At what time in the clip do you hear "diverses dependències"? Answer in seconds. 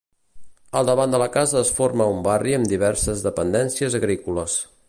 2.75-4.03